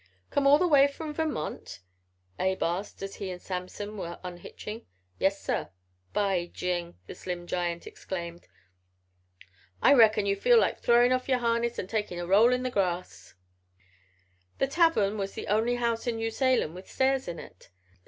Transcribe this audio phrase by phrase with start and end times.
[0.31, 1.79] "Come all the way from Vermont?"
[2.39, 4.87] Abe asked as he and Samson were unhitching.
[5.19, 5.69] "Yes, sir."
[6.11, 8.47] "By jing!" the slim giant exclaimed.
[9.79, 12.71] "I reckon you feel like throwin' off yer harness an' takin' a roll in the
[12.71, 13.35] grass."
[14.57, 17.69] The tavern was the only house in New Salem with stairs in it.